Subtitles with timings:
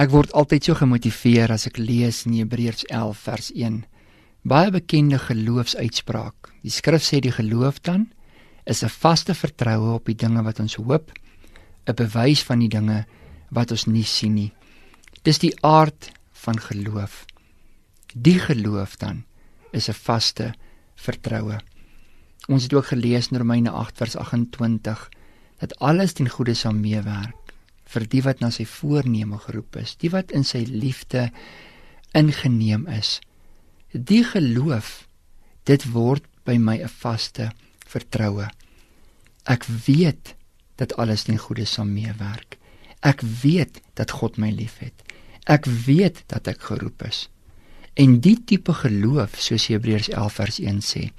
[0.00, 3.74] Ek word altyd so gemotiveer as ek lees in Hebreërs 11 vers 1.
[4.48, 6.48] Baie bekende geloofsuitspraak.
[6.64, 8.06] Die skrif sê die geloof dan
[8.64, 11.12] is 'n vaste vertroue op die dinge wat ons hoop,
[11.84, 13.04] 'n bewys van die dinge
[13.50, 14.52] wat ons nie sien nie.
[15.22, 17.26] Dis die aard van geloof.
[18.14, 19.24] Die geloof dan
[19.72, 20.54] is 'n vaste
[20.96, 21.60] vertroue.
[22.48, 25.10] Ons het ook gelees in Romeine 8 vers 28
[25.58, 27.39] dat alles ten goeie sal meewerk
[27.90, 31.30] vir die wat na sy voorneme geroep is, die wat in sy liefde
[32.16, 33.18] ingeneem is.
[33.92, 35.08] Die geloof,
[35.66, 37.50] dit word by my 'n vaste
[37.86, 38.48] vertroue.
[39.46, 40.34] Ek weet
[40.76, 42.58] dat alles ten goeie sal meewerk.
[43.02, 44.94] Ek weet dat God my liefhet.
[45.46, 47.28] Ek weet dat ek geroep is.
[47.94, 51.10] En die tipe geloof, soos Hebreërs 11 vers 1 sê,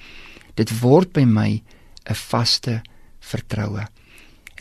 [0.56, 1.62] dit word by my
[2.09, 2.81] 'n vaste
[3.20, 3.86] vertroue.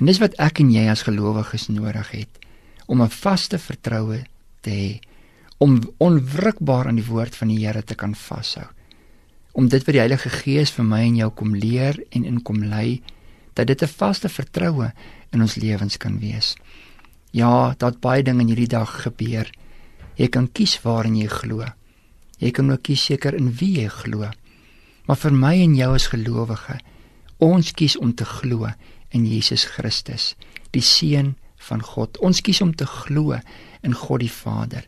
[0.00, 2.38] En dis wat ek en jy as gelowiges nodig het
[2.88, 4.24] om 'n vaste vertroue
[4.64, 5.00] te hê
[5.58, 8.66] om onwrikbaar aan die woord van die Here te kan vashou.
[9.52, 12.64] Om dit wat die Heilige Gees vir my en jou kom leer en in kom
[12.64, 13.02] lei
[13.54, 14.92] dat dit 'n vaste vertroue
[15.32, 16.56] in ons lewens kan wees.
[17.30, 19.50] Ja, dat baie dinge in hierdie dag gebeur.
[20.16, 21.64] Jy kan kies waarin jy glo.
[22.38, 24.30] Jy kan ook kies seker in wie jy glo.
[25.06, 26.80] Maar vir my en jou as gelowige,
[27.40, 28.68] ons kies om te glo
[29.10, 30.34] in Jesus Christus,
[30.70, 31.34] die seun
[31.68, 32.18] van God.
[32.24, 33.36] Ons kies om te glo
[33.82, 34.84] in God die Vader.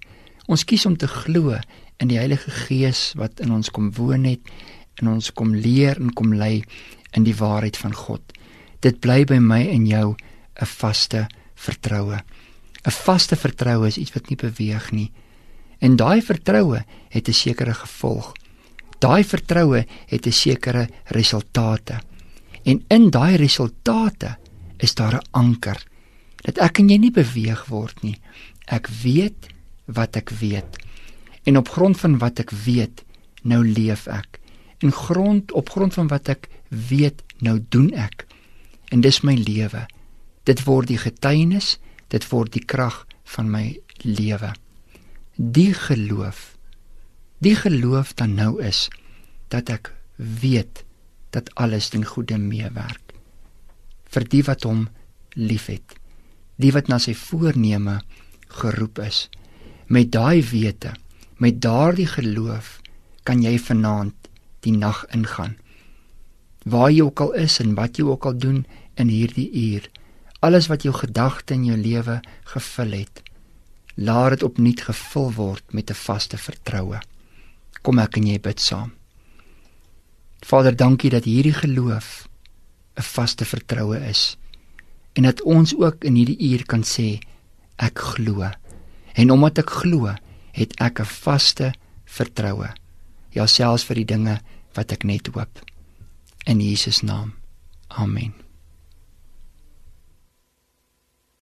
[0.48, 1.56] Ons kies om te glo
[2.02, 4.52] in die Heilige Gees wat in ons kom woon het
[5.00, 6.62] en ons kom leer en kom lei
[7.16, 8.22] in die waarheid van God.
[8.82, 10.16] Dit bly by my en jou
[10.60, 12.18] 'n vaste vertroue.
[12.84, 15.12] 'n Vaste vertroue is iets wat nie beweeg nie.
[15.80, 18.34] En daai vertroue het 'n sekere gevolg.
[18.98, 22.00] Daai vertroue het 'n sekere resultate.
[22.62, 24.36] En in daai resultate
[24.76, 25.86] is daar 'n anker
[26.42, 28.18] dat ek en jy nie beweeg word nie.
[28.66, 29.48] Ek weet
[29.84, 30.78] wat ek weet.
[31.42, 33.04] En op grond van wat ek weet,
[33.42, 34.40] nou leef ek.
[34.78, 38.26] En grond op grond van wat ek weet, nou doen ek.
[38.90, 39.86] En dis my lewe.
[40.44, 41.78] Dit word die getuienis,
[42.08, 44.52] dit word die krag van my lewe.
[45.36, 46.56] Die geloof.
[47.38, 48.88] Die geloof dan nou is
[49.48, 50.84] dat ek weet
[51.32, 53.16] dat alles ten goeie meewerk.
[54.12, 54.88] Vir die wat hom
[55.34, 55.98] liefhet
[56.62, 58.00] die wat na sy voorneme
[58.60, 59.26] geroep is.
[59.88, 60.94] Met daai wete
[61.42, 62.76] met daardie geloof
[63.26, 64.28] kan jy vanaand
[64.62, 65.56] die nag ingaan.
[66.62, 68.62] Waar jy ook al is en wat jy ook al doen
[68.94, 69.88] in hierdie uur
[70.42, 72.20] alles wat jou gedagte in jou lewe
[72.54, 73.22] gevul het
[73.94, 77.00] laat dit opnuut gevul word met 'n vaste vertroue.
[77.82, 78.92] Kom ek en jy bid saam
[80.42, 82.28] Vader, dankie dat hierdie geloof
[82.98, 84.36] 'n vaste vertroue is
[85.12, 87.20] en dat ons ook in hierdie uur kan sê
[87.76, 88.50] ek glo.
[89.12, 90.14] En omdat ek glo,
[90.52, 91.72] het ek 'n vaste
[92.04, 92.68] vertroue.
[93.30, 94.40] Ja selfs vir die dinge
[94.74, 95.64] wat ek net hoop.
[96.46, 97.32] In Jesus naam.
[97.88, 98.41] Amen.